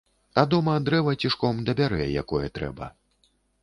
А 0.41 0.45
дома 0.53 0.77
дрэва 0.87 1.13
цішком 1.25 1.63
дабярэ, 1.69 2.11
якое 2.25 2.45
трэба. 2.61 2.95